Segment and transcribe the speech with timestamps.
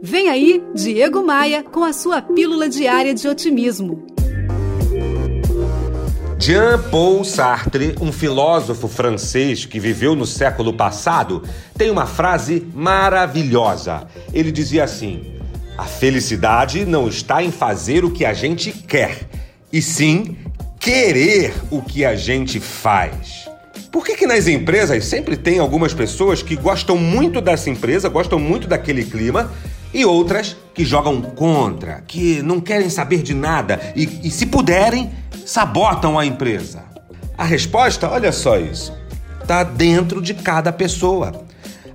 [0.00, 4.06] Vem aí, Diego Maia, com a sua pílula diária de otimismo.
[6.38, 11.42] Jean-Paul Sartre, um filósofo francês que viveu no século passado,
[11.76, 14.06] tem uma frase maravilhosa.
[14.32, 15.34] Ele dizia assim:
[15.76, 19.28] A felicidade não está em fazer o que a gente quer,
[19.72, 20.36] e sim
[20.78, 23.48] querer o que a gente faz.
[23.90, 28.38] Por que, que nas empresas sempre tem algumas pessoas que gostam muito dessa empresa, gostam
[28.38, 29.50] muito daquele clima,
[29.92, 35.10] e outras que jogam contra, que não querem saber de nada e, e se puderem,
[35.46, 36.84] sabotam a empresa?
[37.36, 38.92] A resposta, olha só isso,
[39.40, 41.44] está dentro de cada pessoa.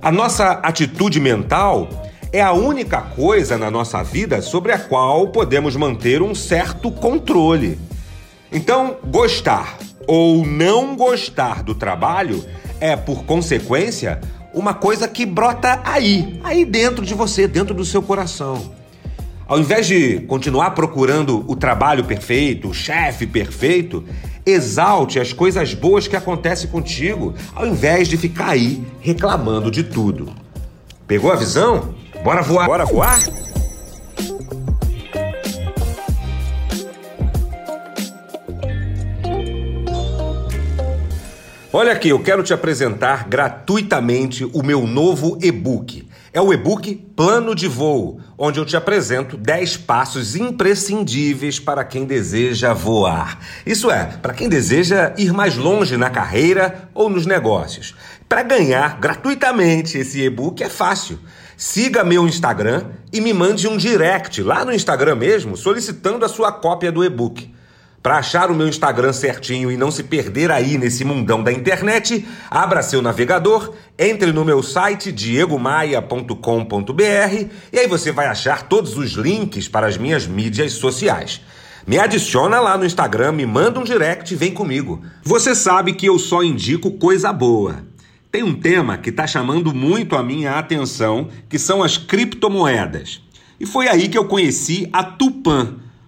[0.01, 1.87] A nossa atitude mental
[2.31, 7.79] é a única coisa na nossa vida sobre a qual podemos manter um certo controle.
[8.51, 12.43] Então, gostar ou não gostar do trabalho
[12.79, 14.19] é, por consequência,
[14.53, 18.71] uma coisa que brota aí, aí dentro de você, dentro do seu coração.
[19.47, 24.03] Ao invés de continuar procurando o trabalho perfeito, o chefe perfeito,
[24.45, 30.31] exalte as coisas boas que acontecem contigo, ao invés de ficar aí reclamando de tudo.
[31.07, 31.93] Pegou a visão?
[32.23, 32.67] Bora voar?
[32.67, 33.19] Bora voar?
[41.75, 46.07] Olha aqui, eu quero te apresentar gratuitamente o meu novo e-book.
[46.31, 52.05] É o e-book Plano de Voo, onde eu te apresento 10 passos imprescindíveis para quem
[52.05, 53.39] deseja voar.
[53.65, 57.95] Isso é, para quem deseja ir mais longe na carreira ou nos negócios.
[58.29, 61.17] Para ganhar gratuitamente esse e-book é fácil.
[61.57, 66.51] Siga meu Instagram e me mande um direct lá no Instagram mesmo solicitando a sua
[66.51, 67.51] cópia do e-book.
[68.03, 72.27] Para achar o meu Instagram certinho e não se perder aí nesse mundão da internet,
[72.51, 76.33] abra seu navegador, entre no meu site diegomaia.com.br
[77.71, 81.39] e aí você vai achar todos os links para as minhas mídias sociais.
[81.87, 85.01] Me adiciona lá no Instagram, me manda um direct e vem comigo.
[85.23, 87.85] Você sabe que eu só indico coisa boa.
[88.29, 93.21] Tem um tema que está chamando muito a minha atenção, que são as criptomoedas.
[93.61, 95.82] E foi aí que eu conheci a Tupan